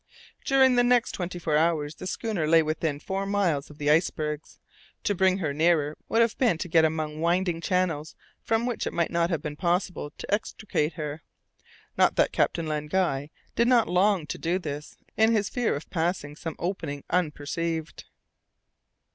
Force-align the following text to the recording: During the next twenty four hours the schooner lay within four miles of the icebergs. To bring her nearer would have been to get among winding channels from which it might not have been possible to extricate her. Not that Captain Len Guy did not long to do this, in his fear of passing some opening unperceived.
During 0.43 0.77
the 0.77 0.83
next 0.83 1.11
twenty 1.11 1.37
four 1.37 1.55
hours 1.55 1.93
the 1.93 2.07
schooner 2.07 2.47
lay 2.47 2.63
within 2.63 2.99
four 2.99 3.27
miles 3.27 3.69
of 3.69 3.77
the 3.77 3.91
icebergs. 3.91 4.57
To 5.03 5.13
bring 5.13 5.37
her 5.37 5.53
nearer 5.53 5.95
would 6.09 6.21
have 6.23 6.39
been 6.39 6.57
to 6.57 6.67
get 6.67 6.83
among 6.83 7.19
winding 7.21 7.61
channels 7.61 8.15
from 8.41 8.65
which 8.65 8.87
it 8.87 8.93
might 8.93 9.11
not 9.11 9.29
have 9.29 9.43
been 9.43 9.55
possible 9.55 10.11
to 10.17 10.33
extricate 10.33 10.93
her. 10.93 11.21
Not 11.99 12.15
that 12.15 12.31
Captain 12.31 12.65
Len 12.65 12.87
Guy 12.87 13.29
did 13.55 13.67
not 13.67 13.87
long 13.87 14.25
to 14.25 14.39
do 14.39 14.57
this, 14.57 14.97
in 15.17 15.33
his 15.35 15.49
fear 15.49 15.75
of 15.75 15.87
passing 15.91 16.35
some 16.35 16.55
opening 16.57 17.03
unperceived. 17.11 18.05